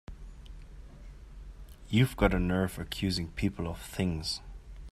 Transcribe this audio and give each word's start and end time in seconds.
You've 1.89 2.17
got 2.17 2.33
a 2.33 2.39
nerve 2.39 2.79
accusing 2.79 3.27
people 3.33 3.67
of 3.67 3.79
things! 3.79 4.41